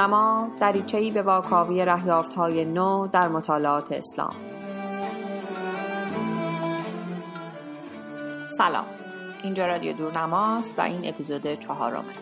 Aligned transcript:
دورنما 0.00 0.48
دریچه‌ای 0.60 1.10
به 1.10 1.22
واکاوی 1.22 1.80
های 2.36 2.64
نو 2.64 3.06
در 3.06 3.28
مطالعات 3.28 3.92
اسلام. 3.92 4.34
سلام. 8.58 8.84
اینجا 9.42 9.66
رادیو 9.66 9.92
دورنماست 9.92 10.78
و 10.78 10.80
این 10.80 11.08
اپیزود 11.08 11.54
چهارمه. 11.54 12.14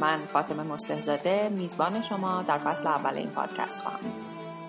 من 0.00 0.18
فاطمه 0.26 0.62
مستهزاده 0.62 1.48
میزبان 1.48 2.00
شما 2.00 2.42
در 2.42 2.58
فصل 2.58 2.86
اول 2.86 3.14
این 3.14 3.30
پادکست 3.30 3.80
خواهم. 3.80 4.00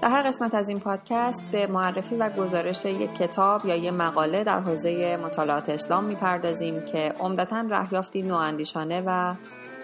در 0.01 0.09
هر 0.09 0.27
قسمت 0.27 0.55
از 0.55 0.69
این 0.69 0.79
پادکست 0.79 1.43
به 1.51 1.67
معرفی 1.67 2.15
و 2.15 2.29
گزارش 2.29 2.85
یک 2.85 3.13
کتاب 3.13 3.65
یا 3.65 3.75
یک 3.75 3.93
مقاله 3.93 4.43
در 4.43 4.59
حوزه 4.59 5.17
مطالعات 5.17 5.69
اسلام 5.69 6.03
می‌پردازیم 6.03 6.85
که 6.85 7.13
عمدتا 7.19 7.63
رهیافتی 7.69 8.21
نواندیشانه 8.21 9.03
و 9.05 9.35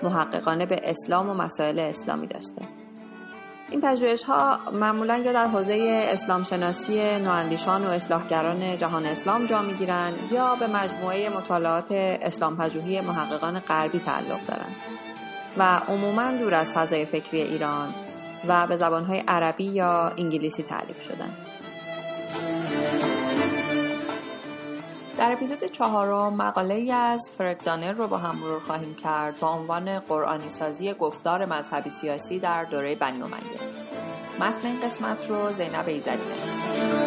محققانه 0.03 0.65
به 0.65 0.81
اسلام 0.83 1.29
و 1.29 1.33
مسائل 1.33 1.79
اسلامی 1.79 2.27
داشته 2.27 2.61
این 3.71 3.81
پژوهش 3.81 4.23
ها 4.23 4.59
معمولا 4.73 5.17
یا 5.17 5.31
در 5.31 5.45
حوزه 5.45 6.07
اسلام 6.11 6.43
شناسی 6.43 6.99
نواندیشان 7.19 7.85
و 7.85 7.89
اصلاحگران 7.89 8.77
جهان 8.77 9.05
اسلام 9.05 9.45
جا 9.45 9.61
می‌گیرند 9.61 10.13
یا 10.31 10.55
به 10.55 10.67
مجموعه 10.67 11.29
مطالعات 11.29 11.91
اسلام 11.91 12.57
پژوهی 12.57 13.01
محققان 13.01 13.59
غربی 13.59 13.99
تعلق 13.99 14.45
دارند 14.47 14.75
و 15.57 15.81
عموما 15.87 16.31
دور 16.31 16.53
از 16.53 16.71
فضای 16.71 17.05
فکری 17.05 17.41
ایران 17.41 17.93
و 18.47 18.67
به 18.67 18.77
زبانهای 18.77 19.23
عربی 19.27 19.65
یا 19.65 20.11
انگلیسی 20.17 20.63
تعریف 20.63 21.01
شدن. 21.01 21.29
در 25.17 25.31
اپیزود 25.31 25.63
چهارم 25.63 26.33
مقاله 26.33 26.73
ای 26.73 26.91
از 26.91 27.31
فرد 27.37 27.63
دانر 27.63 27.91
رو 27.91 28.07
با 28.07 28.17
هم 28.17 28.35
مرور 28.35 28.59
خواهیم 28.59 28.95
کرد 28.95 29.39
با 29.39 29.47
عنوان 29.47 29.99
قرآنی 29.99 30.49
سازی 30.49 30.93
گفتار 30.93 31.45
مذهبی 31.45 31.89
سیاسی 31.89 32.39
در 32.39 32.63
دوره 32.63 32.95
بنی 32.95 33.21
امیه. 33.21 33.37
متن 34.39 34.67
این 34.67 34.81
قسمت 34.81 35.29
رو 35.29 35.53
زینب 35.53 35.87
ایزدی 35.87 36.11
نوشته. 36.11 37.02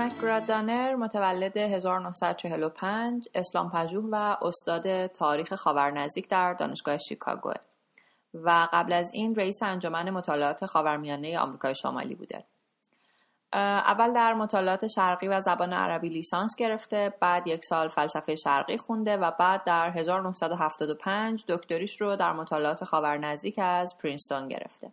مکگرادانر 0.00 0.94
متولد 0.94 1.56
1945 1.56 3.28
اسلام 3.34 3.70
پژوه 3.70 4.04
و 4.12 4.36
استاد 4.42 5.06
تاریخ 5.06 5.54
خاورنزدیک 5.54 6.28
در 6.28 6.54
دانشگاه 6.54 6.98
شیکاگو 6.98 7.52
و 8.34 8.68
قبل 8.72 8.92
از 8.92 9.10
این 9.14 9.34
رئیس 9.34 9.62
انجمن 9.62 10.10
مطالعات 10.10 10.66
خاورمیانه 10.66 11.38
آمریکای 11.38 11.74
شمالی 11.74 12.14
بوده. 12.14 12.44
اول 13.52 14.14
در 14.14 14.34
مطالعات 14.34 14.86
شرقی 14.86 15.28
و 15.28 15.40
زبان 15.40 15.72
عربی 15.72 16.08
لیسانس 16.08 16.56
گرفته 16.58 17.14
بعد 17.20 17.46
یک 17.46 17.64
سال 17.64 17.88
فلسفه 17.88 18.34
شرقی 18.34 18.78
خونده 18.78 19.16
و 19.16 19.30
بعد 19.38 19.64
در 19.64 19.90
1975 19.90 21.44
دکتریش 21.48 22.00
رو 22.00 22.16
در 22.16 22.32
مطالعات 22.32 22.84
خاورنزدیک 22.84 23.58
از 23.62 23.98
پرینستون 24.02 24.48
گرفته. 24.48 24.92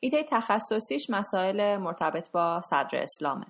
ایده 0.00 0.22
تخصصیش 0.30 1.10
مسائل 1.10 1.76
مرتبط 1.76 2.30
با 2.30 2.60
صدر 2.60 2.98
اسلامه. 3.02 3.46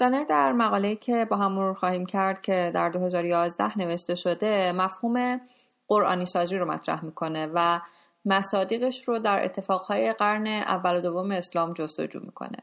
دانر 0.00 0.24
در 0.24 0.52
مقاله 0.52 0.96
که 0.96 1.24
با 1.30 1.36
هم 1.36 1.52
مرور 1.52 1.74
خواهیم 1.74 2.06
کرد 2.06 2.42
که 2.42 2.70
در 2.74 2.88
2011 2.88 3.78
نوشته 3.78 4.14
شده 4.14 4.72
مفهوم 4.72 5.40
قرآنی 5.88 6.26
سازی 6.26 6.56
رو 6.56 6.72
مطرح 6.72 7.04
می‌کنه 7.04 7.50
و 7.54 7.80
مصادیقش 8.24 9.08
رو 9.08 9.18
در 9.18 9.44
اتفاقهای 9.44 10.12
قرن 10.12 10.46
اول 10.46 10.96
و 10.96 11.00
دوم 11.00 11.30
اسلام 11.30 11.72
جستجو 11.72 12.20
می‌کنه. 12.20 12.58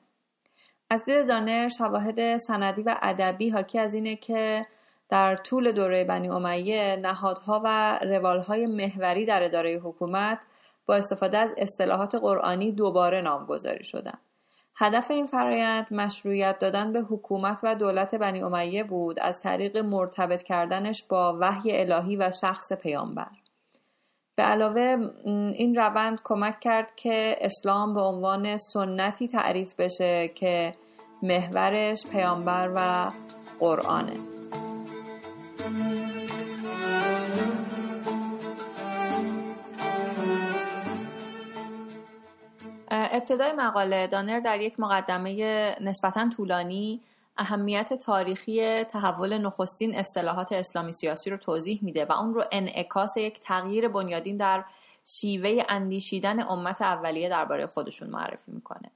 از 0.90 1.03
دید 1.03 1.28
دانر 1.28 1.70
شواهد 1.78 2.38
سندی 2.38 2.84
و 2.84 2.96
ادبی 3.02 3.50
حاکی 3.50 3.80
از 3.80 3.94
اینه 3.94 4.16
که 4.16 4.66
در 5.09 5.36
طول 5.36 5.72
دوره 5.72 6.04
بنی 6.04 6.30
امیه 6.30 6.96
نهادها 7.02 7.62
و 7.64 8.00
روالهای 8.02 8.66
محوری 8.66 9.25
در 9.25 9.44
اداره 9.44 9.80
حکومت 9.84 10.40
با 10.86 10.96
استفاده 10.96 11.38
از 11.38 11.54
اصطلاحات 11.58 12.16
قرآنی 12.16 12.72
دوباره 12.72 13.22
نامگذاری 13.22 13.84
شدن. 13.84 14.18
هدف 14.80 15.12
این 15.12 15.26
فرایند 15.26 15.94
مشروعیت 15.94 16.60
دادن 16.60 16.94
به 16.94 17.02
حکومت 17.02 17.60
و 17.64 17.76
دولت 17.76 18.16
بنی 18.16 18.44
امیه 18.44 18.84
بود 18.84 19.20
از 19.20 19.40
طریق 19.44 19.78
مرتبط 19.78 20.44
کردنش 20.44 21.04
با 21.10 21.38
وحی 21.42 21.80
الهی 21.80 22.16
و 22.16 22.32
شخص 22.42 22.74
پیامبر. 22.74 23.28
به 24.36 24.44
علاوه 24.44 24.98
این 25.26 25.76
روند 25.76 26.22
کمک 26.24 26.60
کرد 26.60 26.96
که 26.96 27.38
اسلام 27.42 27.94
به 27.94 28.02
عنوان 28.02 28.58
سنتی 28.58 29.28
تعریف 29.28 29.76
بشه 29.76 30.28
که 30.28 30.72
محورش 31.24 32.08
پیامبر 32.12 32.72
و 32.76 33.12
قرآنه. 33.60 34.18
ابتدای 43.12 43.51
مقاله 43.51 44.07
دانر 44.07 44.40
در 44.40 44.62
یک 44.62 44.79
مقدمه 44.79 45.75
نسبتا 45.81 46.29
طولانی 46.29 47.01
اهمیت 47.38 47.94
تاریخی 47.94 48.84
تحول 48.84 49.38
نخستین 49.38 49.95
اصطلاحات 49.95 50.51
اسلامی 50.51 50.91
سیاسی 50.91 51.29
رو 51.29 51.38
توضیح 51.38 51.79
میده 51.81 52.06
و 52.06 52.12
اون 52.12 52.34
رو 52.34 52.44
انعکاس 52.51 53.18
یک 53.18 53.40
تغییر 53.40 53.88
بنیادین 53.88 54.38
در 54.38 54.63
شیوه 55.06 55.63
اندیشیدن 55.69 56.40
امت 56.40 56.81
اولیه 56.81 57.29
درباره 57.29 57.68
خودشون 57.68 58.09
معرفی 58.09 58.51
می‌کنه. 58.51 58.91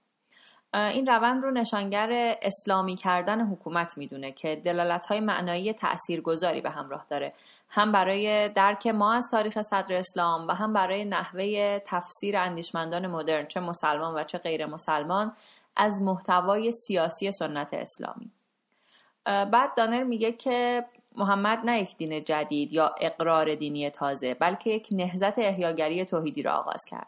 این 0.74 1.08
روند 1.08 1.44
رو 1.44 1.52
نشانگر 1.52 2.36
اسلامی 2.42 2.96
کردن 2.96 3.42
حکومت 3.42 3.98
می‌دونه 3.98 4.32
که 4.32 4.56
دلالت 4.56 5.06
های 5.06 5.20
معنایی 5.20 5.74
تاثیرگذاری 5.74 6.62
به 6.62 6.70
همراه 6.70 7.06
داره. 7.10 7.34
هم 7.70 7.92
برای 7.92 8.50
درک 8.50 8.88
ما 8.88 9.14
از 9.14 9.28
تاریخ 9.32 9.62
صدر 9.62 9.96
اسلام 9.96 10.48
و 10.48 10.52
هم 10.52 10.74
برای 10.74 11.06
نحوه 11.06 11.80
تفسیر 11.86 12.38
اندیشمندان 12.38 13.08
مدرن 13.08 13.46
چه 13.46 13.60
مسلمان 13.60 14.16
و 14.16 14.24
چه 14.24 14.38
غیر 14.38 14.66
مسلمان 14.66 15.34
از 15.76 16.02
محتوای 16.02 16.72
سیاسی 16.72 17.32
سنت 17.32 17.68
اسلامی. 17.72 18.32
بعد 19.26 19.76
دانر 19.76 20.04
میگه 20.04 20.32
که 20.32 20.86
محمد 21.16 21.60
نه 21.66 21.82
یک 21.82 21.98
دین 21.98 22.24
جدید 22.24 22.74
یا 22.74 22.96
اقرار 23.00 23.56
دینی 23.56 23.90
تازه 23.90 24.34
بلکه 24.34 24.70
یک 24.70 24.88
نهزت 24.92 25.40
احیاگری 25.40 26.06
توحیدی 26.06 26.42
را 26.42 26.54
آغاز 26.54 26.86
کرد. 26.86 27.08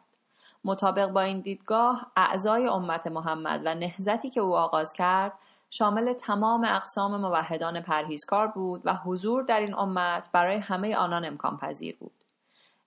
مطابق 0.65 1.07
با 1.07 1.21
این 1.21 1.39
دیدگاه 1.39 2.11
اعضای 2.15 2.67
امت 2.67 3.07
محمد 3.07 3.61
و 3.65 3.75
نهزتی 3.75 4.29
که 4.29 4.41
او 4.41 4.55
آغاز 4.55 4.93
کرد 4.93 5.33
شامل 5.69 6.13
تمام 6.13 6.65
اقسام 6.65 7.17
موحدان 7.17 7.81
پرهیزکار 7.81 8.47
بود 8.47 8.81
و 8.85 8.93
حضور 8.93 9.43
در 9.43 9.59
این 9.59 9.75
امت 9.75 10.29
برای 10.31 10.57
همه 10.57 10.95
آنان 10.95 11.25
امکان 11.25 11.57
پذیر 11.57 11.97
بود. 11.99 12.11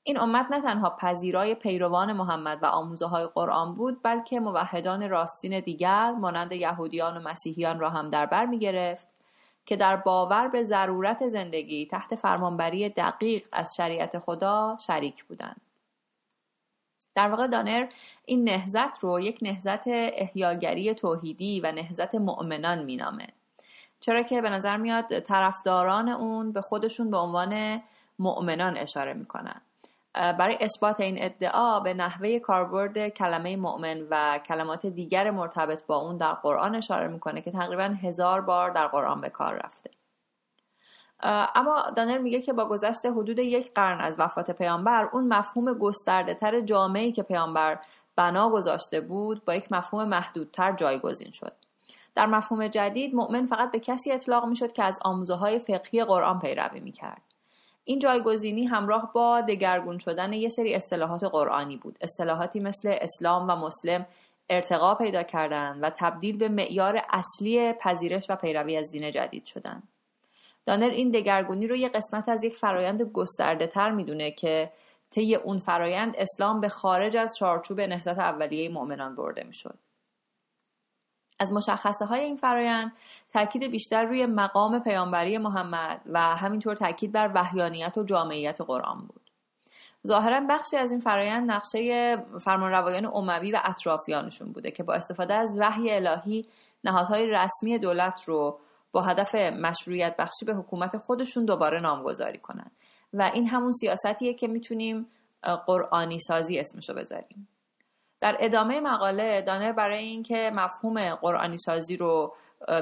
این 0.03 0.21
امت 0.21 0.47
نه 0.51 0.61
تنها 0.61 0.91
پذیرای 0.91 1.55
پیروان 1.55 2.13
محمد 2.13 2.63
و 2.63 2.67
آموزه 2.67 3.07
های 3.07 3.27
قرآن 3.27 3.75
بود 3.75 4.01
بلکه 4.03 4.41
موحدان 4.41 5.11
راستین 5.11 5.61
دیگر 5.61 6.13
مانند 6.13 6.53
یهودیان 6.53 7.17
و 7.17 7.21
مسیحیان 7.21 7.81
را 7.81 7.91
هم 7.91 8.09
در 8.09 8.27
بر 8.27 8.47
می 8.47 8.59
گرفت 8.59 9.09
که 9.67 9.77
در 9.77 9.97
باور 9.97 10.49
به 10.49 10.65
ضرورت 10.65 11.29
زندگی 11.29 11.87
تحت 11.87 12.15
فرمانبری 12.15 12.89
دقیق 12.89 13.47
از 13.53 13.77
شریعت 13.77 14.19
خدا 14.19 14.77
شریک 14.81 15.25
بودند. 15.25 15.66
در 17.17 17.29
واقع 17.29 17.47
دانر 17.47 17.87
این 18.25 18.45
نهزت 18.45 18.99
رو 19.01 19.21
یک 19.21 19.39
نهزت 19.43 19.85
احیاگری 19.89 20.95
توحیدی 20.95 21.61
و 21.61 21.73
نهزت 21.73 22.15
مؤمنان 22.15 22.85
مینامه. 22.85 23.27
چرا 24.01 24.23
که 24.23 24.41
به 24.41 24.51
نظر 24.51 24.77
میاد 24.77 25.19
طرفداران 25.19 26.09
اون 26.09 26.53
به 26.53 26.61
خودشون 26.61 27.11
به 27.11 27.17
عنوان 27.17 27.83
مؤمنان 28.19 28.77
اشاره 28.77 29.15
می‌کنن. 29.15 29.61
برای 30.15 30.59
اثبات 30.61 31.01
این 31.01 31.17
ادعا 31.25 31.81
به 31.81 31.95
نحوه 31.95 32.39
کاربرد 32.39 33.09
کلمه 33.09 33.57
مؤمن 33.57 34.01
و 34.11 34.39
کلمات 34.39 34.87
دیگر 34.87 35.31
مرتبط 35.31 35.87
با 35.87 35.97
اون 35.97 36.17
در 36.17 36.33
قرآن 36.33 36.75
اشاره 36.75 37.09
می‌کنه 37.09 37.41
که 37.41 37.51
تقریبا 37.51 37.95
هزار 38.03 38.41
بار 38.41 38.71
در 38.71 38.87
قرآن 38.87 39.21
به 39.21 39.29
کار 39.29 39.55
رفته. 39.65 39.96
اما 41.21 41.91
دانر 41.97 42.19
میگه 42.19 42.41
که 42.41 42.53
با 42.53 42.65
گذشت 42.69 43.07
حدود 43.07 43.39
یک 43.39 43.75
قرن 43.75 44.01
از 44.01 44.17
وفات 44.19 44.51
پیامبر 44.51 45.09
اون 45.13 45.29
مفهوم 45.29 45.73
گسترده 45.73 46.35
تر 46.35 46.61
جامعی 46.61 47.13
که 47.13 47.23
پیامبر 47.23 47.79
بنا 48.17 48.51
گذاشته 48.51 49.01
بود 49.01 49.45
با 49.45 49.55
یک 49.55 49.73
مفهوم 49.73 50.09
محدودتر 50.09 50.73
جایگزین 50.73 51.31
شد. 51.31 51.53
در 52.15 52.27
مفهوم 52.27 52.69
جدید 52.69 53.15
مؤمن 53.15 53.47
فقط 53.47 53.71
به 53.71 53.81
کسی 53.81 54.13
اطلاق 54.13 54.45
می‌شد 54.45 54.73
که 54.73 54.85
از 54.85 54.99
آموزه 55.05 55.35
های 55.35 55.59
فقهی 55.59 56.05
قرآن 56.05 56.41
پیروی 56.41 56.81
می‌کرد. 56.81 57.23
این 57.85 57.99
جایگزینی 57.99 58.65
همراه 58.65 59.13
با 59.13 59.41
دگرگون 59.41 59.99
شدن 59.99 60.33
یه 60.33 60.49
سری 60.49 60.75
اصطلاحات 60.75 61.25
قرآنی 61.25 61.77
بود. 61.77 61.99
اصطلاحاتی 62.01 62.61
مثل 62.61 62.97
اسلام 63.01 63.51
و 63.51 63.57
مسلم 63.57 64.07
ارتقا 64.51 64.95
پیدا 64.95 65.23
کردند 65.23 65.83
و 65.83 65.91
تبدیل 65.91 66.37
به 66.39 66.49
معیار 66.49 67.03
اصلی 67.11 67.73
پذیرش 67.73 68.31
و 68.31 68.37
پیروی 68.37 68.77
از 68.77 68.91
دین 68.91 69.11
جدید 69.11 69.45
شدند. 69.45 69.83
دانر 70.67 70.91
این 70.91 71.11
دگرگونی 71.11 71.67
رو 71.67 71.77
یه 71.77 71.89
قسمت 71.89 72.29
از 72.29 72.45
یک 72.45 72.57
فرایند 72.57 73.03
گسترده 73.03 73.67
تر 73.67 73.91
می‌دونه 73.91 74.31
که 74.31 74.73
طی 75.11 75.35
اون 75.35 75.59
فرایند 75.59 76.15
اسلام 76.19 76.61
به 76.61 76.69
خارج 76.69 77.17
از 77.17 77.37
چارچوب 77.39 77.81
نهضت 77.81 78.19
اولیه 78.19 78.69
مؤمنان 78.69 79.17
برده 79.17 79.45
می‌شد. 79.45 79.79
از 81.39 81.53
مشخصه 81.53 82.05
های 82.05 82.21
این 82.21 82.37
فرایند 82.37 82.93
تاکید 83.33 83.71
بیشتر 83.71 84.05
روی 84.05 84.27
مقام 84.27 84.79
پیامبری 84.79 85.39
محمد 85.39 86.01
و 86.07 86.21
همینطور 86.21 86.77
تاکید 86.77 87.13
بر 87.13 87.31
وحیانیت 87.35 87.99
و 87.99 88.05
جامعیت 88.05 88.61
قرآن 88.61 89.01
بود. 89.07 89.31
ظاهرا 90.07 90.41
بخشی 90.49 90.77
از 90.77 90.91
این 90.91 91.01
فرایند 91.01 91.51
نقشه 91.51 92.17
فرمانروایان 92.41 93.07
اموی 93.07 93.53
و 93.53 93.61
اطرافیانشون 93.65 94.53
بوده 94.53 94.71
که 94.71 94.83
با 94.83 94.95
استفاده 94.95 95.35
از 95.35 95.57
وحی 95.61 95.93
الهی 95.93 96.47
نهادهای 96.85 97.27
رسمی 97.27 97.79
دولت 97.79 98.25
رو 98.25 98.59
با 98.97 99.03
هدف 99.03 99.35
مشروعیت 99.35 100.17
بخشی 100.19 100.45
به 100.47 100.55
حکومت 100.55 100.97
خودشون 100.97 101.45
دوباره 101.45 101.81
نامگذاری 101.81 102.39
کنند 102.39 102.71
و 103.13 103.31
این 103.35 103.47
همون 103.47 103.73
سیاستیه 103.73 104.35
که 104.35 104.49
می‌تونیم 104.49 105.07
قرآنی 105.67 106.19
سازی 106.19 106.59
اسمشو 106.59 106.95
بذاریم. 106.95 107.49
در 108.21 108.37
ادامه 108.41 108.81
مقاله 108.81 109.43
دانر 109.43 109.73
برای 109.73 110.05
اینکه 110.05 110.51
مفهوم 110.55 111.15
قرآنی 111.15 111.57
سازی 111.57 111.97
رو 111.97 112.35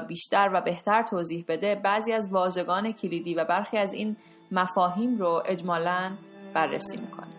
بیشتر 0.07 0.49
و 0.53 0.61
بهتر 0.61 1.03
توضیح 1.03 1.45
بده 1.47 1.75
بعضی 1.75 2.13
از 2.13 2.29
واژگان 2.31 2.91
کلیدی 2.91 3.35
و 3.35 3.45
برخی 3.45 3.77
از 3.77 3.93
این 3.93 4.17
مفاهیم 4.51 5.17
رو 5.17 5.43
اجمالا 5.45 6.17
بررسی 6.53 6.97
می‌کنه. 6.97 7.34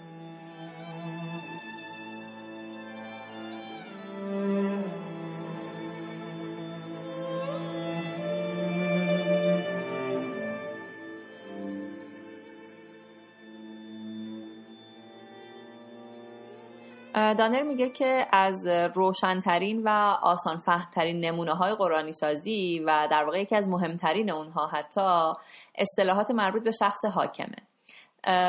دانر 17.35 17.63
میگه 17.63 17.89
که 17.89 18.27
از 18.33 18.67
روشنترین 18.95 19.83
و 19.85 19.89
آسان 20.23 20.59
فهمترین 20.59 21.25
نمونه 21.25 21.55
های 21.55 21.75
قرآنی 21.75 22.13
سازی 22.13 22.83
و 22.87 23.09
در 23.11 23.25
واقع 23.25 23.41
یکی 23.41 23.57
از 23.57 23.69
مهمترین 23.69 24.31
اونها 24.31 24.67
حتی 24.67 25.33
اصطلاحات 25.75 26.31
مربوط 26.31 26.63
به 26.63 26.71
شخص 26.71 27.05
حاکمه. 27.05 27.57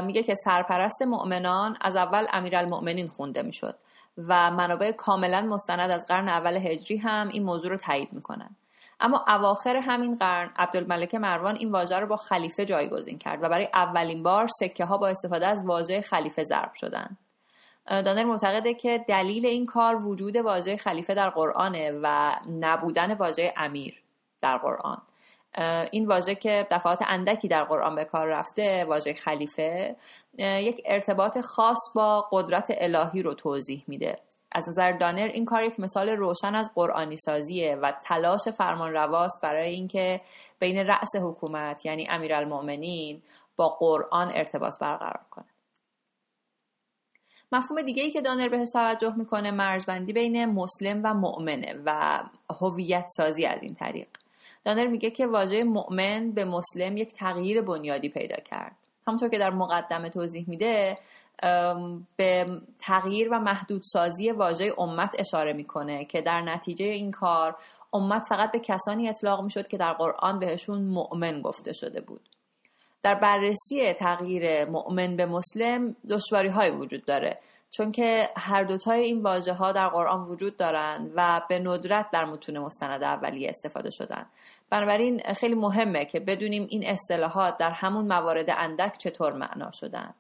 میگه 0.02 0.24
که 0.24 0.34
سرپرست 0.46 1.02
مؤمنان 1.02 1.78
از 1.82 1.96
اول 1.96 2.26
امیرالمؤمنین 2.34 3.08
خونده 3.08 3.42
می‌شد 3.42 3.76
و 4.18 4.52
منابع 4.52 4.92
کاملا 4.92 5.42
مستند 5.42 5.92
از 5.92 6.06
قرن 6.08 6.30
اول 6.30 6.58
هجری 6.58 6.98
هم 6.98 7.28
این 7.28 7.44
موضوع 7.44 7.72
رو 7.72 7.78
تایید 7.78 8.14
می‌کنن. 8.14 8.56
اما 9.00 9.26
اواخر 9.28 9.76
همین 9.76 10.16
قرن 10.16 10.50
عبدالملک 10.58 11.16
مروان 11.16 11.56
این 11.56 11.72
واژه 11.72 12.00
رو 12.00 12.08
با 12.08 12.16
خلیفه 12.16 12.66
جایگزین 12.66 13.18
کرد 13.18 13.44
و 13.44 13.50
برای 13.50 13.68
اولین 13.74 14.24
بار 14.24 14.48
سکه 14.48 14.86
ها 14.86 14.98
با 14.98 15.08
استفاده 15.08 15.48
از 15.48 15.66
واژه 15.66 16.02
خلیفه 16.02 16.44
ضرب 16.44 16.74
شدند 16.74 17.18
دانر 17.88 18.24
معتقده 18.24 18.74
که 18.74 19.06
دلیل 19.08 19.46
این 19.46 19.66
کار 19.66 19.96
وجود 19.96 20.36
واژه 20.36 20.78
خلیفه 20.78 21.14
در 21.14 21.30
قرآنه 21.30 22.00
و 22.04 22.36
نبودن 22.60 23.14
واژه 23.14 23.54
امیر 23.58 24.02
در 24.42 24.58
قرآن. 24.58 25.02
این 25.92 26.08
واژه 26.08 26.36
که 26.36 26.68
دفعات 26.72 27.00
اندکی 27.08 27.48
در 27.48 27.64
قرآن 27.64 27.96
به 27.96 28.06
کار 28.06 28.28
رفته 28.28 28.86
واژه 28.86 29.14
خلیفه 29.14 29.96
یک 30.38 30.82
ارتباط 30.86 31.38
خاص 31.40 31.80
با 31.96 32.28
قدرت 32.32 32.68
الهی 32.78 33.22
رو 33.22 33.34
توضیح 33.34 33.84
میده. 33.88 34.18
از 34.52 34.70
نظر 34.70 34.92
دانر 34.92 35.28
این 35.34 35.46
کار 35.46 35.64
یک 35.64 35.80
مثال 35.80 36.10
روشن 36.10 36.56
از 36.56 36.72
قرآنی 36.76 37.18
سازیه 37.18 37.76
و 37.76 37.92
تلاش 37.92 38.48
فرمان 38.58 38.94
رواست 38.94 39.42
برای 39.44 39.70
اینکه 39.70 40.22
بین 40.60 40.78
رأس 40.78 41.16
حکومت 41.24 41.86
یعنی 41.86 42.08
امیرالمؤمنین 42.10 43.22
با 43.56 43.70
قرآن 43.70 44.32
ارتباط 44.34 44.80
برقرار 44.80 45.20
کنه. 45.32 45.57
مفهوم 47.52 47.82
دیگه 47.82 48.04
ای 48.04 48.12
که 48.12 48.22
دانر 48.22 48.50
بهش 48.50 48.70
توجه 48.74 49.16
می‌کنه 49.16 49.52
مرزبندی 49.52 50.14
بین 50.14 50.46
مسلم 50.46 51.02
و 51.04 51.14
مؤمنه 51.14 51.76
و 51.86 52.24
هویت 52.62 53.06
سازی 53.18 53.46
از 53.46 53.64
این 53.64 53.76
طریق. 53.76 54.08
دانر 54.66 54.88
میگه 54.88 55.10
که 55.10 55.28
واژه 55.28 55.64
مؤمن 55.64 56.32
به 56.32 56.46
مسلم 56.46 56.98
یک 56.98 57.14
تغییر 57.14 57.62
بنیادی 57.62 58.10
پیدا 58.10 58.36
کرد. 58.36 58.76
همونطور 59.08 59.30
که 59.30 59.38
در 59.38 59.50
مقدمه 59.50 60.10
توضیح 60.10 60.46
میده 60.48 60.96
به 62.18 62.62
تغییر 62.80 63.30
و 63.32 63.40
محدودسازی 63.40 64.32
واژه 64.32 64.74
امت 64.78 65.16
اشاره 65.20 65.54
می‌کنه 65.54 66.06
که 66.06 66.22
در 66.22 66.42
نتیجه 66.42 66.86
این 66.86 67.12
کار 67.12 67.56
امت 67.94 68.26
فقط 68.30 68.52
به 68.52 68.60
کسانی 68.60 69.10
اطلاق 69.10 69.44
می‌شد 69.44 69.68
که 69.68 69.78
در 69.78 69.94
قرآن 69.94 70.40
بهشون 70.40 70.84
مؤمن 70.84 71.42
گفته 71.42 71.74
شده 71.74 72.02
بود. 72.02 72.22
در 73.08 73.16
بررسی 73.16 73.94
تغییر 73.94 74.66
مؤمن 74.66 75.16
به 75.16 75.26
مسلم 75.26 75.96
دشواری 76.10 76.48
های 76.48 76.70
وجود 76.70 77.06
داره. 77.06 77.40
چون 77.70 77.92
که 77.92 78.30
هر 78.38 78.64
دوتای 78.64 79.02
این 79.02 79.22
واژه 79.22 79.54
ها 79.54 79.72
در 79.72 79.88
قرآن 79.88 80.24
وجود 80.24 80.58
دارند 80.58 81.12
و 81.16 81.42
به 81.50 81.60
ندرت 81.60 82.12
در 82.12 82.26
متون 82.26 82.58
مستند 82.58 83.04
اولیه 83.04 83.50
استفاده 83.50 83.90
شدن. 83.90 84.26
بنابراین 84.70 85.22
خیلی 85.34 85.56
مهمه 85.56 86.06
که 86.06 86.20
بدونیم 86.20 86.68
این 86.70 86.88
اصطلاحات 86.88 87.58
در 87.58 87.72
همون 87.72 88.08
موارد 88.08 88.50
اندک 88.50 88.98
چطور 88.98 89.34
معنا 89.34 89.72
شدن. 89.72 90.14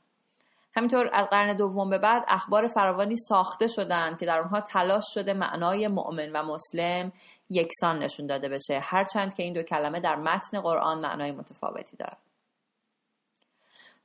همینطور 0.75 1.10
از 1.13 1.30
قرن 1.30 1.57
دوم 1.57 1.90
به 1.90 1.98
بعد 1.98 2.25
اخبار 2.28 2.68
فراوانی 2.68 3.16
ساخته 3.16 3.68
شدند 3.68 4.19
که 4.19 4.25
در 4.25 4.40
اونها 4.40 4.62
تلاش 4.62 5.04
شده 5.13 5.33
معنای 5.33 5.88
مؤمن 5.88 6.31
و 6.31 6.44
مسلم 6.44 7.12
یکسان 7.50 8.00
نشون 8.00 8.28
داده 8.28 8.50
بشه. 8.50 8.80
هرچند 8.80 9.33
که 9.33 9.44
این 9.44 9.54
دو 9.54 9.63
کلمه 9.63 10.00
در 10.00 10.16
متن 10.16 10.62
قرآن 10.62 11.00
معنای 11.00 11.31
متفاوتی 11.31 11.98
دارند 11.98 12.26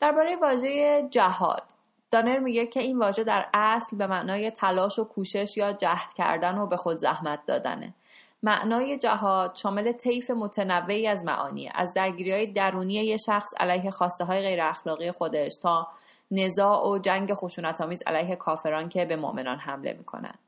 درباره 0.03 0.37
واژه 0.37 1.03
جهاد. 1.11 1.63
دانر 2.11 2.39
میگه 2.39 2.67
که 2.67 2.81
این 2.81 2.99
واژه 2.99 3.25
در 3.25 3.47
اصل 3.55 3.97
به 3.97 4.07
معنای 4.07 4.51
تلاش 4.51 4.99
و 4.99 5.05
کوشش 5.05 5.57
یا 5.57 5.73
جهد 5.73 6.13
کردن 6.13 6.59
و 6.59 6.67
به 6.67 6.77
خود 6.77 6.99
زحمت 6.99 7.47
دادنه. 7.47 7.95
معنای 8.43 8.99
جهاد 8.99 9.55
شامل 9.55 9.93
طیف 9.93 10.31
متنوعی 10.31 11.09
از 11.09 11.25
معانی 11.25 11.71
از 11.75 11.95
درگیری 11.95 12.33
های 12.33 12.47
درونی 12.47 12.95
یک 12.95 13.21
شخص 13.27 13.51
علیه 13.61 13.91
خواسته 13.91 14.25
های 14.25 14.41
غیر 14.41 14.63
اخلاقی 14.63 15.11
خودش 15.11 15.53
تا 15.63 15.89
نزاع 16.31 16.89
و 16.89 16.99
جنگ 16.99 17.35
خشونت 17.35 17.81
آمیز 17.81 18.03
علیه 18.07 18.37
کافران 18.37 18.89
که 18.89 19.05
به 19.05 19.17
مؤمنان 19.17 19.59
حمله 19.59 19.93
می‌کنند. 19.93 20.39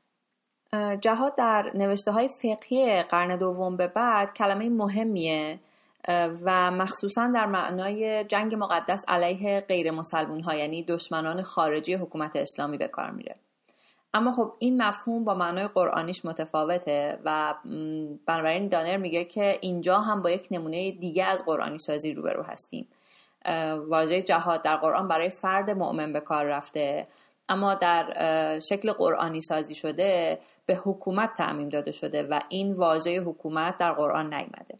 جهاد 1.01 1.35
در 1.35 1.71
نوشته 1.73 2.11
های 2.11 2.29
فقهی 2.41 3.03
قرن 3.03 3.37
دوم 3.37 3.77
به 3.77 3.87
بعد 3.87 4.33
کلمه 4.33 4.69
مهمیه. 4.69 5.59
و 6.07 6.71
مخصوصا 6.71 7.31
در 7.35 7.45
معنای 7.45 8.23
جنگ 8.23 8.55
مقدس 8.55 9.01
علیه 9.07 9.61
غیر 9.67 9.91
مسلمون 9.91 10.41
ها 10.41 10.55
یعنی 10.55 10.83
دشمنان 10.83 11.41
خارجی 11.41 11.93
حکومت 11.93 12.35
اسلامی 12.35 12.77
به 12.77 12.87
کار 12.87 13.11
میره. 13.11 13.35
اما 14.13 14.31
خب 14.31 14.53
این 14.59 14.83
مفهوم 14.83 15.23
با 15.23 15.33
معنای 15.33 15.67
قرآنیش 15.67 16.25
متفاوته 16.25 17.19
و 17.25 17.55
بنابراین 18.27 18.67
دانر 18.67 18.97
میگه 18.97 19.25
که 19.25 19.57
اینجا 19.61 19.99
هم 19.99 20.21
با 20.21 20.29
یک 20.29 20.47
نمونه 20.51 20.91
دیگه 20.91 21.25
از 21.25 21.45
قرآنی 21.45 21.77
سازی 21.77 22.13
روبرو 22.13 22.43
هستیم. 22.43 22.87
واژه 23.87 24.21
جهاد 24.21 24.61
در 24.61 24.75
قرآن 24.75 25.07
برای 25.07 25.29
فرد 25.29 25.69
مؤمن 25.69 26.13
به 26.13 26.19
کار 26.19 26.45
رفته 26.45 27.07
اما 27.49 27.75
در 27.75 28.59
شکل 28.69 28.91
قرآنی 28.91 29.41
سازی 29.41 29.75
شده 29.75 30.39
به 30.65 30.75
حکومت 30.75 31.33
تعمیم 31.33 31.69
داده 31.69 31.91
شده 31.91 32.23
و 32.23 32.39
این 32.49 32.73
واژه 32.73 33.21
حکومت 33.21 33.77
در 33.77 33.91
قرآن 33.91 34.33
نیامده. 34.33 34.77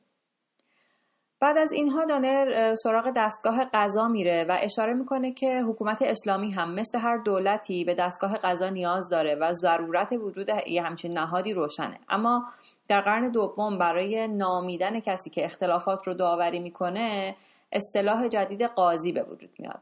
بعد 1.45 1.57
از 1.57 1.71
اینها 1.71 2.05
دانر 2.05 2.73
سراغ 2.75 3.13
دستگاه 3.15 3.65
قضا 3.73 4.07
میره 4.07 4.45
و 4.49 4.57
اشاره 4.61 4.93
می‌کنه 4.93 5.31
که 5.31 5.61
حکومت 5.61 6.01
اسلامی 6.01 6.51
هم 6.51 6.75
مثل 6.75 6.99
هر 6.99 7.17
دولتی 7.17 7.83
به 7.83 7.95
دستگاه 7.95 8.37
قضا 8.37 8.69
نیاز 8.69 9.09
داره 9.09 9.35
و 9.35 9.53
ضرورت 9.53 10.11
وجود 10.11 10.49
یه 10.67 10.83
همچین 10.83 11.17
نهادی 11.17 11.53
روشنه. 11.53 11.99
اما 12.09 12.45
در 12.87 13.01
قرن 13.01 13.31
دوم 13.31 13.77
برای 13.77 14.27
نامیدن 14.27 14.99
کسی 14.99 15.29
که 15.29 15.45
اختلافات 15.45 16.07
رو 16.07 16.13
داوری 16.13 16.59
می‌کنه 16.59 17.35
اصطلاح 17.71 18.27
جدید 18.27 18.61
قاضی 18.63 19.11
به 19.11 19.23
وجود 19.23 19.49
میاد. 19.59 19.81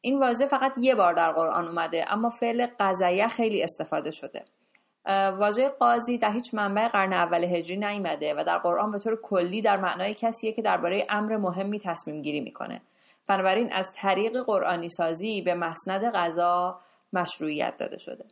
این 0.00 0.20
واژه 0.20 0.46
فقط 0.46 0.72
یه 0.76 0.94
بار 0.94 1.14
در 1.14 1.32
قرآن 1.32 1.68
اومده 1.68 2.04
اما 2.08 2.30
فعل 2.30 2.66
قضیه 2.80 3.28
خیلی 3.28 3.62
استفاده 3.62 4.10
شده. 4.10 4.44
واژه 5.08 5.68
قاضی 5.68 6.18
در 6.18 6.32
هیچ 6.32 6.54
منبع 6.54 6.88
قرن 6.88 7.12
اول 7.12 7.44
هجری 7.44 7.76
نیامده 7.76 8.34
و 8.34 8.44
در 8.44 8.58
قرآن 8.58 8.92
به 8.92 8.98
طور 8.98 9.20
کلی 9.22 9.62
در 9.62 9.76
معنای 9.76 10.14
کسیه 10.14 10.52
که 10.52 10.62
درباره 10.62 11.06
امر 11.08 11.36
مهمی 11.36 11.78
تصمیم 11.78 12.22
گیری 12.22 12.40
می‌کنه. 12.40 12.80
بنابراین 13.26 13.72
از 13.72 13.88
طریق 13.94 14.42
قرآنی 14.42 14.88
سازی 14.88 15.42
به 15.42 15.54
مسند 15.54 16.04
قضا 16.14 16.80
مشروعیت 17.12 17.76
داده 17.76 17.98
شده. 17.98 18.24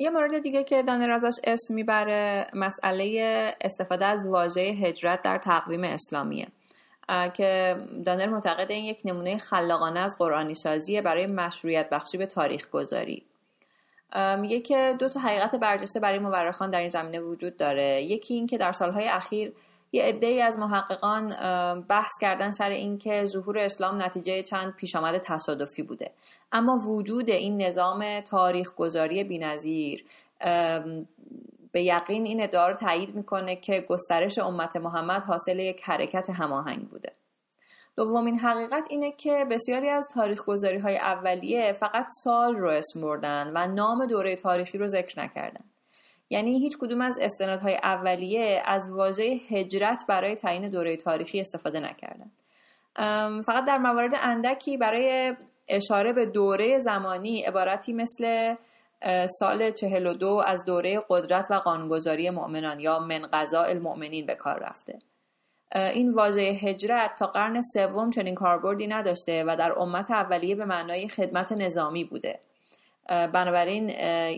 یه 0.00 0.10
مورد 0.10 0.38
دیگه 0.38 0.64
که 0.64 0.82
دانر 0.82 1.10
ازش 1.10 1.40
اسم 1.44 1.74
می‌بره 1.74 2.46
مسئله 2.54 3.54
استفاده 3.60 4.06
از 4.06 4.26
واژه 4.26 4.60
هجرت 4.60 5.22
در 5.22 5.38
تقویم 5.38 5.84
اسلامیه. 5.84 6.46
که 7.34 7.76
دانر 8.06 8.26
معتقد 8.26 8.70
این 8.70 8.84
یک 8.84 8.98
نمونه 9.04 9.38
خلاقانه 9.38 10.00
از 10.00 10.18
قرآنی 10.18 10.54
سازیه 10.54 11.02
برای 11.02 11.26
مشروعیت 11.26 11.90
بخشی 11.90 12.18
به 12.18 12.26
تاریخ 12.26 12.70
گذاری 12.70 13.22
میگه 14.38 14.60
که 14.60 14.96
دو 14.98 15.08
تا 15.08 15.20
حقیقت 15.20 15.54
برجسته 15.54 16.00
برای 16.00 16.18
مورخان 16.18 16.70
در 16.70 16.78
این 16.78 16.88
زمینه 16.88 17.20
وجود 17.20 17.56
داره. 17.56 18.02
یکی 18.02 18.34
این 18.34 18.46
که 18.46 18.58
در 18.58 18.72
سالهای 18.72 19.08
اخیر 19.08 19.52
یه 19.96 20.02
عده 20.02 20.44
از 20.44 20.58
محققان 20.58 21.28
بحث 21.80 22.12
کردن 22.20 22.50
سر 22.50 22.70
اینکه 22.70 23.24
ظهور 23.24 23.58
اسلام 23.58 24.02
نتیجه 24.02 24.42
چند 24.42 24.74
پیشامد 24.74 25.18
تصادفی 25.18 25.82
بوده. 25.82 26.10
اما 26.52 26.76
وجود 26.76 27.30
این 27.30 27.62
نظام 27.62 28.20
تاریخ 28.20 28.74
گذاری 28.74 29.24
بینظیر 29.24 30.04
به 31.72 31.82
یقین 31.82 32.24
این 32.24 32.42
ادعا 32.42 32.68
رو 32.68 32.74
تایید 32.74 33.14
می‌کنه 33.14 33.56
که 33.56 33.80
گسترش 33.88 34.38
امت 34.38 34.76
محمد 34.76 35.22
حاصل 35.22 35.58
یک 35.58 35.82
حرکت 35.84 36.30
هماهنگ 36.30 36.88
بوده. 36.88 37.12
دومین 37.96 38.38
حقیقت 38.38 38.84
اینه 38.90 39.12
که 39.12 39.46
بسیاری 39.50 39.88
از 39.88 40.08
تاریخ 40.14 40.44
گذاری 40.44 40.78
های 40.78 40.96
اولیه 40.96 41.72
فقط 41.72 42.06
سال 42.24 42.56
رو 42.56 42.70
اسم 42.70 43.00
بردن 43.00 43.52
و 43.54 43.66
نام 43.66 44.06
دوره 44.06 44.36
تاریخی 44.36 44.78
رو 44.78 44.86
ذکر 44.86 45.20
نکردن. 45.20 45.64
یعنی 46.30 46.58
هیچ 46.58 46.78
کدوم 46.78 47.00
از 47.00 47.18
استنادهای 47.20 47.74
اولیه 47.74 48.62
از 48.64 48.90
واژه 48.90 49.22
هجرت 49.50 50.04
برای 50.08 50.34
تعیین 50.34 50.68
دوره 50.68 50.96
تاریخی 50.96 51.40
استفاده 51.40 51.80
نکردن. 51.80 52.30
فقط 53.42 53.64
در 53.66 53.78
موارد 53.78 54.12
اندکی 54.22 54.76
برای 54.76 55.34
اشاره 55.68 56.12
به 56.12 56.26
دوره 56.26 56.78
زمانی 56.78 57.42
عبارتی 57.42 57.92
مثل 57.92 58.54
سال 59.38 59.70
42 59.70 60.42
از 60.46 60.64
دوره 60.64 61.02
قدرت 61.08 61.50
و 61.50 61.54
قانونگذاری 61.54 62.30
مؤمنان 62.30 62.80
یا 62.80 62.98
من 62.98 63.26
قضاء 63.32 63.68
المؤمنین 63.68 64.26
به 64.26 64.34
کار 64.34 64.58
رفته. 64.58 64.98
این 65.74 66.14
واژه 66.14 66.40
هجرت 66.40 67.14
تا 67.18 67.26
قرن 67.26 67.60
سوم 67.74 68.10
چنین 68.10 68.34
کاربردی 68.34 68.86
نداشته 68.86 69.44
و 69.44 69.56
در 69.56 69.78
امت 69.78 70.10
اولیه 70.10 70.54
به 70.54 70.64
معنای 70.64 71.08
خدمت 71.08 71.52
نظامی 71.52 72.04
بوده. 72.04 72.40
بنابراین 73.08 73.90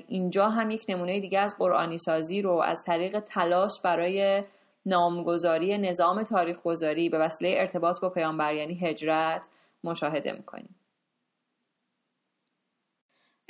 اینجا 0.09 0.49
هم 0.49 0.71
یک 0.71 0.85
نمونه 0.89 1.21
دیگه 1.21 1.39
از 1.39 1.57
قرآنی 1.59 1.99
سازی 1.99 2.43
رو 2.43 2.53
از 2.53 2.83
طریق 2.87 3.21
تلاش 3.21 3.81
برای 3.85 4.45
نامگذاری 4.87 5.79
نظام 5.79 6.23
تاریخ 6.23 6.63
گذاری 6.63 7.09
به 7.09 7.19
وسیله 7.19 7.55
ارتباط 7.61 8.01
با 8.01 8.11
پیامبر 8.11 8.55
یعنی 8.55 8.75
هجرت 8.75 9.49
مشاهده 9.85 10.33
می‌کنیم. 10.33 10.75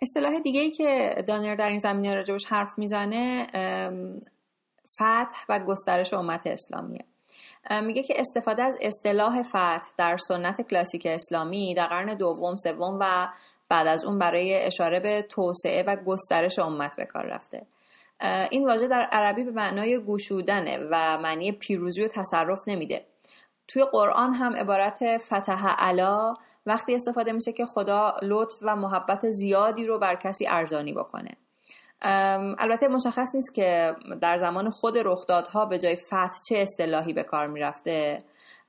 اصطلاح 0.03 0.39
دیگه 0.39 0.61
ای 0.61 0.71
که 0.71 1.15
دانر 1.27 1.55
در 1.55 1.69
این 1.69 1.79
زمینه 1.79 2.15
راجبش 2.15 2.47
حرف 2.47 2.79
می‌زنه 2.79 3.47
فتح 4.95 5.45
و 5.49 5.59
گسترش 5.59 6.15
امت 6.15 6.47
اسلامیه. 6.47 7.05
میگه 7.83 8.03
که 8.03 8.15
استفاده 8.21 8.63
از 8.63 8.79
اصطلاح 8.81 9.43
فتح 9.43 9.89
در 9.97 10.17
سنت 10.17 10.63
کلاسیک 10.63 11.07
اسلامی 11.07 11.75
در 11.75 11.87
قرن 11.87 12.15
دوم 12.15 12.57
سوم 12.57 12.99
و 13.01 13.29
بعد 13.69 13.87
از 13.87 14.05
اون 14.05 14.19
برای 14.19 14.55
اشاره 14.55 15.01
به 15.01 15.23
توسعه 15.23 15.83
و 15.83 15.97
گسترش 15.97 16.59
امت 16.59 16.97
به 16.97 17.05
کار 17.05 17.27
رفته. 17.27 17.67
این 18.51 18.67
واژه 18.67 18.89
در 18.89 19.01
عربی 19.01 19.45
به 19.45 19.51
معنای 19.51 19.99
گوشودنه 19.99 20.79
و 20.91 21.19
معنی 21.19 21.53
پیروزی 21.53 22.05
و 22.05 22.09
تصرف 22.09 22.69
نمیده. 22.69 23.05
توی 23.69 23.85
قرآن 23.85 24.35
هم 24.35 24.57
عبارت 24.57 25.19
فتح 25.19 25.67
علا 25.69 26.35
وقتی 26.67 26.95
استفاده 26.95 27.33
میشه 27.33 27.53
که 27.53 27.67
خدا 27.67 28.17
لطف 28.23 28.57
و 28.63 28.77
محبت 28.77 29.31
زیادی 29.31 29.87
رو 29.87 29.99
بر 29.99 30.17
کسی 30.17 30.47
ارزانی 30.49 30.93
بکنه. 30.93 31.31
البته 32.59 32.89
مشخص 32.89 33.35
نیست 33.35 33.55
که 33.55 33.97
در 34.21 34.37
زمان 34.37 34.71
خود 34.71 34.99
رخدادها 34.99 35.65
به 35.65 35.79
جای 35.79 35.97
فتح 35.97 36.41
چه 36.49 36.59
اصطلاحی 36.59 37.13
به 37.13 37.23
کار 37.23 37.47
می‌رفته. 37.47 38.23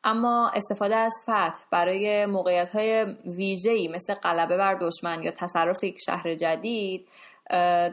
اما 0.03 0.51
استفاده 0.56 0.96
از 0.96 1.13
فتح 1.24 1.60
برای 1.72 2.25
موقعیت 2.25 2.70
های 2.70 3.06
ویژه‌ای 3.25 3.88
مثل 3.88 4.13
غلبه 4.13 4.58
بر 4.58 4.74
دشمن 4.74 5.24
یا 5.24 5.32
تصرف 5.32 5.84
یک 5.84 5.98
شهر 6.06 6.36
جدید 6.36 7.08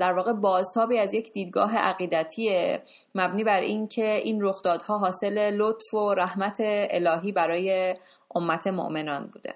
در 0.00 0.12
واقع 0.12 0.32
بازتابی 0.32 0.98
از 0.98 1.14
یک 1.14 1.32
دیدگاه 1.32 1.76
عقیدتی 1.76 2.78
مبنی 3.14 3.44
بر 3.44 3.60
اینکه 3.60 4.14
این 4.14 4.42
رخدادها 4.42 4.98
حاصل 4.98 5.50
لطف 5.50 5.94
و 5.94 6.14
رحمت 6.14 6.56
الهی 6.60 7.32
برای 7.32 7.96
امت 8.34 8.66
مؤمنان 8.66 9.26
بوده. 9.26 9.54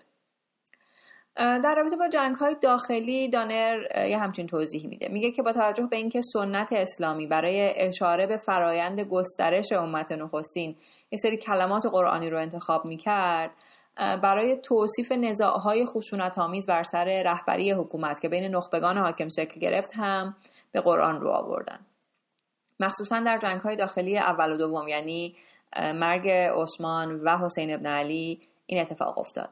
در 1.37 1.75
رابطه 1.77 1.97
با 1.97 2.09
جنگ 2.09 2.35
های 2.35 2.57
داخلی 2.63 3.29
دانر 3.29 3.79
یه 4.09 4.19
همچین 4.19 4.47
توضیح 4.47 4.89
میده. 4.89 5.09
میگه 5.09 5.31
که 5.31 5.43
با 5.43 5.53
توجه 5.53 5.87
به 5.87 5.97
اینکه 5.97 6.21
سنت 6.21 6.73
اسلامی 6.73 7.27
برای 7.27 7.73
اشاره 7.77 8.27
به 8.27 8.37
فرایند 8.37 9.01
گسترش 9.01 9.73
امت 9.73 10.13
نخستین 10.13 10.77
یه 11.11 11.19
سری 11.23 11.37
کلمات 11.37 11.87
قرآنی 11.87 12.31
رو 12.31 12.39
انتخاب 12.39 12.85
می‌کرد 12.85 13.51
برای 13.97 14.57
توصیف 14.57 15.13
نزاعهای 15.13 15.87
خشونت 15.87 16.39
آمیز 16.39 16.67
بر 16.67 16.83
سر 16.83 17.23
رهبری 17.23 17.73
حکومت 17.73 18.21
که 18.21 18.29
بین 18.29 18.55
نخبگان 18.55 18.99
حاکم 18.99 19.29
شکل 19.29 19.61
گرفت 19.61 19.91
هم 19.95 20.37
به 20.73 20.81
قرآن 20.81 21.21
رو 21.21 21.31
آوردن. 21.31 21.79
مخصوصا 22.81 23.21
در 23.21 23.39
جنگ 23.39 23.61
های 23.61 23.77
داخلی 23.77 24.19
اول 24.19 24.53
و 24.53 24.57
دوم 24.57 24.89
یعنی 24.89 25.37
مرگ 25.77 26.29
عثمان 26.31 27.21
و 27.21 27.39
حسین 27.39 27.75
ابن 27.75 27.87
علی 27.87 28.41
این 28.67 28.81
اتفاق 28.81 29.19
افتاد. 29.19 29.49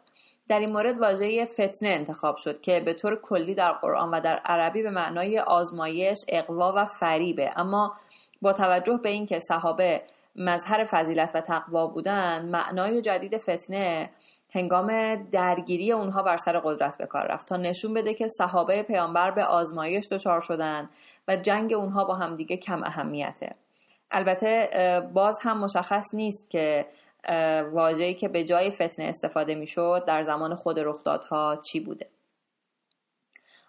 در 0.48 0.58
این 0.58 0.72
مورد 0.72 0.98
واژه 0.98 1.44
فتنه 1.44 1.88
انتخاب 1.88 2.36
شد 2.36 2.60
که 2.60 2.80
به 2.80 2.94
طور 2.94 3.20
کلی 3.22 3.54
در 3.54 3.72
قرآن 3.72 4.10
و 4.10 4.20
در 4.20 4.36
عربی 4.44 4.82
به 4.82 4.90
معنای 4.90 5.38
آزمایش، 5.38 6.18
اقوا 6.28 6.72
و 6.76 6.86
فریبه. 7.00 7.50
اما 7.56 7.96
با 8.42 8.52
توجه 8.52 9.00
به 9.02 9.08
اینکه 9.08 9.38
صحابه 9.38 10.02
مظهر 10.38 10.84
فضیلت 10.84 11.32
و 11.34 11.40
تقوا 11.40 11.86
بودن 11.86 12.44
معنای 12.44 13.02
جدید 13.02 13.38
فتنه 13.38 14.10
هنگام 14.54 15.14
درگیری 15.30 15.92
اونها 15.92 16.22
بر 16.22 16.36
سر 16.36 16.58
قدرت 16.58 16.98
به 16.98 17.06
کار 17.06 17.26
رفت. 17.26 17.48
تا 17.48 17.56
نشون 17.56 17.94
بده 17.94 18.14
که 18.14 18.28
صحابه 18.28 18.82
پیامبر 18.82 19.30
به 19.30 19.44
آزمایش 19.44 20.08
دچار 20.10 20.40
شدن 20.40 20.88
و 21.28 21.36
جنگ 21.36 21.72
اونها 21.72 22.04
با 22.04 22.14
همدیگه 22.14 22.56
کم 22.56 22.82
اهمیته. 22.82 23.52
البته 24.10 24.70
باز 25.14 25.38
هم 25.42 25.58
مشخص 25.58 26.04
نیست 26.14 26.50
که 26.50 26.86
واژه‌ای 27.72 28.14
که 28.14 28.28
به 28.28 28.44
جای 28.44 28.70
فتنه 28.70 29.04
استفاده 29.04 29.54
می‌شد 29.54 30.04
در 30.06 30.22
زمان 30.22 30.54
خود 30.54 30.78
رخدادها 30.78 31.56
چی 31.56 31.80
بوده. 31.80 32.06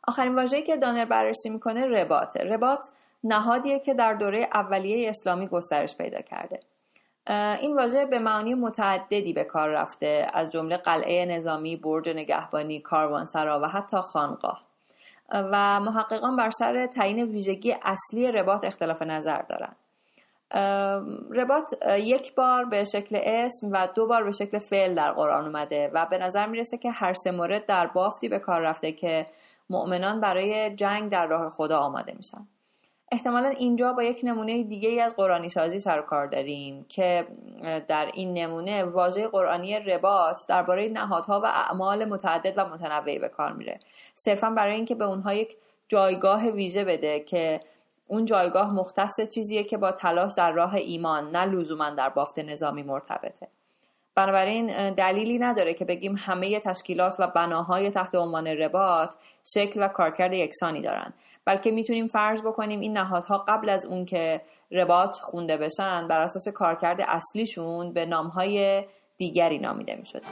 آخرین 0.08 0.36
واژه‌ای 0.36 0.64
که 0.64 0.78
دانر 0.78 1.06
بررسی 1.06 1.50
می‌کنه 1.50 1.86
رباطه. 1.86 2.44
رباط 2.44 2.88
نهادیه 3.24 3.80
که 3.80 3.94
در 3.94 4.14
دوره 4.14 4.50
اولیه 4.54 5.10
اسلامی 5.10 5.48
گسترش 5.48 5.98
پیدا 5.98 6.22
کرده. 6.22 6.60
این 7.62 7.76
واژه 7.76 8.06
به 8.06 8.20
معنی 8.20 8.54
متعددی 8.54 9.34
به 9.34 9.44
کار 9.44 9.70
رفته 9.70 10.28
از 10.34 10.52
جمله 10.52 10.78
قلعه 10.78 11.26
نظامی، 11.26 11.76
برج 11.76 12.10
نگهبانی، 12.10 12.80
کاروانسرا 12.80 13.60
و 13.60 13.68
حتی 13.68 13.98
خانقاه. 13.98 14.62
و 15.32 15.80
محققان 15.80 16.36
بر 16.36 16.50
سر 16.50 16.88
تعیین 16.88 17.26
ویژگی 17.26 17.76
اصلی 17.84 18.32
رباط 18.32 18.66
اختلاف 18.66 19.02
نظر 19.02 19.42
دارند. 19.42 19.76
رباط 21.32 21.74
یک 21.88 22.36
بار 22.36 22.66
به 22.66 22.84
شکل 22.84 23.20
اسم 23.24 23.70
و 23.72 23.88
دو 23.96 24.08
بار 24.08 24.24
به 24.24 24.32
شکل 24.32 24.60
فعل 24.60 24.96
در 24.96 25.12
قرآن 25.12 25.46
اومده 25.46 25.92
و 25.94 26.06
به 26.06 26.18
نظر 26.18 26.46
می‌رسه 26.46 26.78
که 26.78 26.92
هر 26.92 27.14
سه 27.14 27.32
مورد 27.32 27.66
در 27.66 27.88
بافتی 27.88 28.30
به 28.30 28.40
کار 28.40 28.62
رفته 28.62 28.92
که 28.92 29.26
مؤمنان 29.70 30.20
برای 30.20 30.76
جنگ 30.76 31.12
در 31.12 31.28
راه 31.28 31.50
خدا 31.50 31.80
آماده 31.80 32.14
میشن. 32.18 32.48
احتمالا 33.12 33.50
اینجا 33.50 33.94
با 33.94 34.04
یک 34.04 34.20
نمونه 34.24 34.64
دیگه 34.64 35.04
از 35.04 35.16
قرآنی 35.16 35.50
سازی 35.50 35.80
سر 35.80 36.02
کار 36.02 36.28
داریم 36.28 36.86
که 36.90 37.28
در 37.88 38.10
این 38.14 38.34
نمونه 38.34 38.84
واژه 38.84 39.28
قرآنی 39.28 39.80
رباط 39.80 40.48
درباره 40.48 40.90
نهادها 40.90 41.40
و 41.40 41.46
اعمال 41.46 42.06
متعدد 42.06 42.54
و 42.58 42.66
متنوعی 42.66 43.20
به 43.20 43.30
کار 43.30 43.54
میره. 43.54 43.80
صرفا 44.16 44.50
برای 44.50 44.76
اینکه 44.76 44.96
به 44.96 45.06
اونها 45.06 45.34
یک 45.34 45.58
جایگاه 45.88 46.50
ویژه 46.50 46.84
بده 46.84 47.20
که 47.20 47.60
اون 48.08 48.26
جایگاه 48.26 48.74
مختص 48.74 49.22
چیزیه 49.34 49.64
که 49.64 49.78
با 49.78 49.92
تلاش 49.92 50.32
در 50.38 50.52
راه 50.52 50.76
ایمان 50.76 51.32
نه 51.32 51.46
لزوما 51.46 51.90
در 51.90 52.10
بافت 52.10 52.40
نظامی 52.40 52.84
مرتبطه. 52.84 53.48
بنابراین 54.16 54.94
دلیلی 54.94 55.40
نداره 55.40 55.74
که 55.74 55.86
بگیم 55.86 56.16
همه 56.18 56.60
تشکیلات 56.60 57.16
و 57.20 57.28
بناهای 57.28 57.92
تحت 57.92 58.16
عنوان 58.16 58.48
رباط 58.48 59.16
شکل 59.54 59.84
و 59.84 59.88
کارکرد 59.88 60.34
یکسانی 60.34 60.82
دارند 60.82 61.14
بلکه 61.50 61.72
می‌تونیم 61.72 62.08
فرض 62.08 62.42
بکنیم 62.42 62.80
این 62.80 62.98
نهادها 62.98 63.38
قبل 63.38 63.70
از 63.70 63.86
اون 63.86 64.06
که 64.06 64.42
رباط 64.72 65.20
خونده 65.20 65.58
بشن 65.58 66.08
بر 66.08 66.22
اساس 66.22 66.48
کارکرد 66.48 67.02
اصلیشون 67.02 67.94
به 67.94 68.06
نامهای 68.06 68.84
دیگری 69.18 69.60
نامیده 69.60 69.96
می‌شدن 69.96 70.30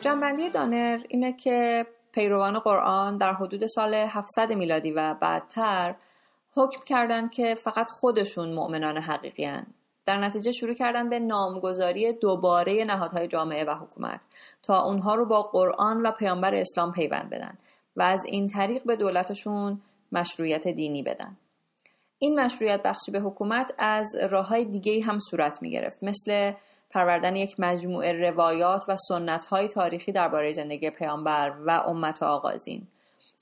جنبندی 0.00 0.50
دانر 0.50 0.98
اینه 1.08 1.32
که 1.32 1.86
پیروان 2.12 2.58
قرآن 2.58 3.16
در 3.16 3.32
حدود 3.32 3.66
سال 3.66 3.94
700 3.94 4.52
میلادی 4.52 4.92
و 4.92 5.14
بعدتر 5.14 5.94
حکم 6.56 6.80
کردند 6.86 7.30
که 7.30 7.54
فقط 7.54 7.90
خودشون 7.90 8.52
مؤمنان 8.52 8.96
حقیقی 8.96 9.44
هن. 9.44 9.66
در 10.06 10.18
نتیجه 10.18 10.52
شروع 10.52 10.74
کردن 10.74 11.08
به 11.08 11.18
نامگذاری 11.18 12.12
دوباره 12.12 12.84
نهادهای 12.84 13.28
جامعه 13.28 13.64
و 13.64 13.74
حکومت 13.74 14.20
تا 14.62 14.82
اونها 14.82 15.14
رو 15.14 15.26
با 15.26 15.42
قرآن 15.42 16.06
و 16.06 16.10
پیامبر 16.10 16.54
اسلام 16.54 16.92
پیوند 16.92 17.30
بدن 17.30 17.58
و 17.96 18.02
از 18.02 18.24
این 18.24 18.48
طریق 18.48 18.84
به 18.84 18.96
دولتشون 18.96 19.80
مشروعیت 20.12 20.68
دینی 20.68 21.02
بدن. 21.02 21.36
این 22.18 22.40
مشروعیت 22.40 22.82
بخشی 22.82 23.12
به 23.12 23.20
حکومت 23.20 23.74
از 23.78 24.06
راه 24.30 24.46
های 24.46 24.64
دیگه 24.64 25.02
هم 25.02 25.18
صورت 25.30 25.62
می 25.62 25.70
گرفت 25.70 26.04
مثل 26.04 26.52
پروردن 26.90 27.36
یک 27.36 27.54
مجموعه 27.58 28.30
روایات 28.30 28.84
و 28.88 28.96
سنت 29.08 29.44
های 29.44 29.68
تاریخی 29.68 30.12
درباره 30.12 30.52
زندگی 30.52 30.90
پیامبر 30.90 31.56
و 31.66 31.70
امت 31.70 32.22
آغازین 32.22 32.86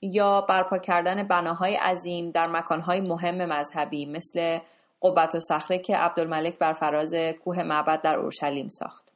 یا 0.01 0.41
برپا 0.41 0.77
کردن 0.77 1.27
بناهای 1.27 1.75
عظیم 1.75 2.31
در 2.31 2.47
مکانهای 2.47 3.01
مهم 3.01 3.45
مذهبی 3.45 4.05
مثل 4.05 4.59
قبت 5.03 5.35
و 5.35 5.39
صخره 5.39 5.77
که 5.77 5.97
عبدالملک 5.97 6.59
بر 6.59 6.73
فراز 6.73 7.15
کوه 7.15 7.63
معبد 7.63 8.01
در 8.01 8.15
اورشلیم 8.15 8.67
ساخت. 8.69 9.09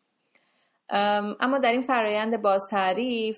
اما 1.39 1.57
در 1.57 1.71
این 1.71 1.81
فرایند 1.81 2.41
باز 2.41 2.61
تعریف 2.71 3.37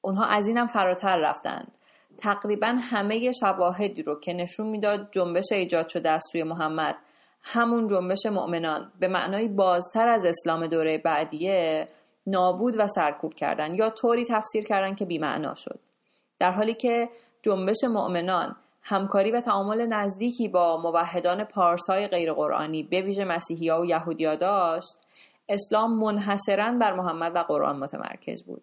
اونها 0.00 0.24
از 0.24 0.48
اینم 0.48 0.66
فراتر 0.66 1.16
رفتند. 1.16 1.72
تقریبا 2.18 2.76
همه 2.80 3.32
شواهدی 3.32 4.02
رو 4.02 4.20
که 4.20 4.32
نشون 4.32 4.66
می‌داد 4.66 5.08
جنبش 5.12 5.52
ایجاد 5.52 5.88
شده 5.88 6.10
از 6.10 6.22
سوی 6.32 6.42
محمد 6.42 6.96
همون 7.42 7.88
جنبش 7.88 8.26
مؤمنان 8.26 8.92
به 9.00 9.08
معنای 9.08 9.48
بازتر 9.48 10.08
از 10.08 10.24
اسلام 10.24 10.66
دوره 10.66 10.98
بعدیه 10.98 11.86
نابود 12.26 12.74
و 12.78 12.86
سرکوب 12.86 13.34
کردن 13.34 13.74
یا 13.74 13.90
طوری 13.90 14.24
تفسیر 14.24 14.64
کردن 14.64 14.94
که 14.94 15.04
بیمعنا 15.04 15.54
شد. 15.54 15.80
در 16.38 16.50
حالی 16.50 16.74
که 16.74 17.08
جنبش 17.42 17.84
مؤمنان 17.84 18.56
همکاری 18.88 19.30
و 19.30 19.40
تعامل 19.40 19.86
نزدیکی 19.86 20.48
با 20.48 20.76
موحدان 20.76 21.44
پارسای 21.44 22.08
غیر 22.08 22.32
قرآنی 22.32 22.82
به 22.82 23.00
ویژه 23.02 23.24
مسیحی 23.24 23.68
ها 23.68 23.80
و 23.80 23.86
یهودیا 23.86 24.34
داشت 24.34 24.96
اسلام 25.48 26.00
منحصرا 26.00 26.72
بر 26.72 26.92
محمد 26.92 27.36
و 27.36 27.38
قرآن 27.38 27.78
متمرکز 27.78 28.42
بود. 28.42 28.62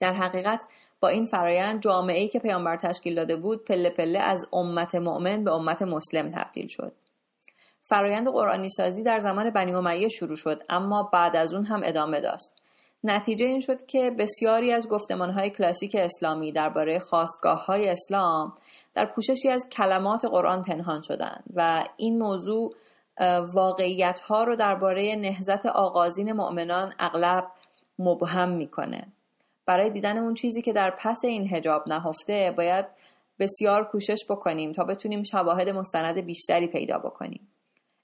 در 0.00 0.12
حقیقت 0.12 0.64
با 1.00 1.08
این 1.08 1.26
فرایند 1.26 1.82
جامعه 1.82 2.18
ای 2.20 2.28
که 2.28 2.38
پیامبر 2.38 2.76
تشکیل 2.76 3.14
داده 3.14 3.36
بود 3.36 3.64
پله 3.64 3.90
پله 3.90 4.18
از 4.18 4.46
امت 4.52 4.94
مؤمن 4.94 5.44
به 5.44 5.52
امت 5.52 5.82
مسلم 5.82 6.28
تبدیل 6.28 6.66
شد. 6.66 6.92
فرایند 7.82 8.28
قرآنی 8.28 8.68
سازی 8.68 9.02
در 9.02 9.18
زمان 9.18 9.50
بنی 9.50 9.74
امیه 9.74 10.08
شروع 10.08 10.36
شد 10.36 10.62
اما 10.68 11.10
بعد 11.12 11.36
از 11.36 11.54
اون 11.54 11.64
هم 11.64 11.80
ادامه 11.84 12.20
داشت. 12.20 12.50
نتیجه 13.04 13.46
این 13.46 13.60
شد 13.60 13.86
که 13.86 14.10
بسیاری 14.18 14.72
از 14.72 14.88
های 15.34 15.50
کلاسیک 15.50 15.96
اسلامی 15.98 16.52
درباره 16.52 16.98
خواستگاه 16.98 17.66
های 17.66 17.88
اسلام 17.88 18.52
در 18.94 19.06
پوششی 19.06 19.48
از 19.48 19.68
کلمات 19.68 20.24
قرآن 20.24 20.62
پنهان 20.62 21.02
شدند 21.02 21.44
و 21.54 21.84
این 21.96 22.18
موضوع 22.18 22.74
واقعیت 23.54 24.20
ها 24.20 24.44
رو 24.44 24.56
درباره 24.56 25.16
نهزت 25.16 25.66
آغازین 25.66 26.32
مؤمنان 26.32 26.94
اغلب 26.98 27.46
مبهم 27.98 28.48
می‌کنه. 28.48 29.06
برای 29.66 29.90
دیدن 29.90 30.18
اون 30.18 30.34
چیزی 30.34 30.62
که 30.62 30.72
در 30.72 30.90
پس 30.98 31.20
این 31.24 31.54
هجاب 31.54 31.88
نهفته 31.88 32.54
باید 32.56 32.86
بسیار 33.38 33.84
کوشش 33.84 34.18
بکنیم 34.30 34.72
تا 34.72 34.84
بتونیم 34.84 35.22
شواهد 35.22 35.68
مستند 35.68 36.18
بیشتری 36.18 36.66
پیدا 36.66 36.98
بکنیم. 36.98 37.48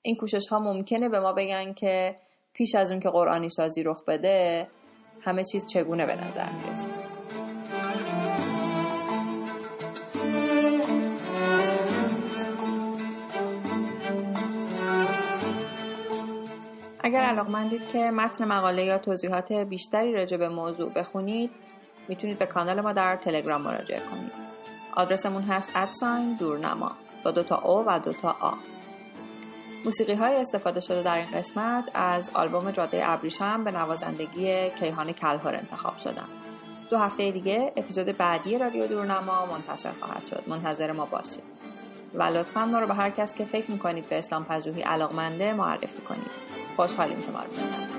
این 0.02 0.16
کوشش 0.16 0.48
ها 0.50 0.58
ممکنه 0.58 1.08
به 1.08 1.20
ما 1.20 1.32
بگن 1.32 1.72
که 1.72 2.16
پیش 2.52 2.74
از 2.74 2.90
اون 2.90 3.00
که 3.00 3.08
قرآنی 3.08 3.48
سازی 3.48 3.82
رخ 3.82 4.04
بده 4.04 4.68
همه 5.20 5.44
چیز 5.44 5.66
چگونه 5.66 6.06
به 6.06 6.24
نظر 6.24 6.48
می‌رسه؟ 6.52 7.05
اگر 17.06 17.20
علاقمندید 17.20 17.88
که 17.88 17.98
متن 17.98 18.44
مقاله 18.44 18.84
یا 18.84 18.98
توضیحات 18.98 19.52
بیشتری 19.52 20.12
راجع 20.12 20.36
به 20.36 20.48
موضوع 20.48 20.92
بخونید 20.92 21.50
می‌تونید 22.08 22.38
به 22.38 22.46
کانال 22.46 22.80
ما 22.80 22.92
در 22.92 23.16
تلگرام 23.16 23.62
مراجعه 23.62 24.00
کنید. 24.10 24.32
آدرسمون 24.96 25.42
هست 25.42 25.68
ادساین 25.74 26.36
دورنما 26.36 26.92
با 27.24 27.30
دوتا 27.30 27.56
او 27.56 27.84
و 27.86 27.98
دوتا 27.98 28.36
آ. 28.40 28.52
موسیقی 29.84 30.14
های 30.14 30.36
استفاده 30.36 30.80
شده 30.80 31.02
در 31.02 31.16
این 31.16 31.30
قسمت 31.34 31.90
از 31.94 32.30
آلبوم 32.34 32.70
جاده 32.70 33.10
ابریشم 33.10 33.64
به 33.64 33.70
نوازندگی 33.70 34.70
کیهان 34.70 35.12
کلهر 35.12 35.54
انتخاب 35.54 35.96
شدن. 35.96 36.28
دو 36.90 36.98
هفته 36.98 37.30
دیگه 37.30 37.72
اپیزود 37.76 38.06
بعدی 38.06 38.58
رادیو 38.58 38.86
دورنما 38.86 39.46
منتشر 39.46 39.92
خواهد 40.00 40.26
شد. 40.26 40.42
منتظر 40.46 40.92
ما 40.92 41.06
باشید. 41.06 41.44
و 42.14 42.22
لطفا 42.22 42.64
ما 42.64 42.78
رو 42.78 42.86
به 42.86 42.94
هر 42.94 43.10
کس 43.10 43.34
که 43.34 43.44
فکر 43.44 43.70
می‌کنید 43.70 44.08
به 44.08 44.18
اسلام 44.18 44.44
پژوهی 44.44 44.82
علاقمنده 44.82 45.52
معرفی 45.52 46.02
کنید. 46.02 46.55
خوشحالیم 46.76 47.20
شما 47.20 47.40
رو 47.42 47.95